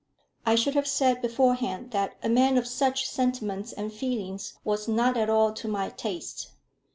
I 0.47 0.55
should 0.55 0.73
have 0.73 0.87
said 0.87 1.21
beforehand 1.21 1.91
that 1.91 2.17
a 2.23 2.27
man 2.27 2.57
of 2.57 2.65
such 2.65 3.07
sentiments 3.07 3.71
and 3.71 3.93
feelings 3.93 4.57
was 4.63 4.87
not 4.87 5.15
at 5.15 5.29
all 5.29 5.53
to 5.53 5.67
my 5.67 5.89
taste. 5.89 6.53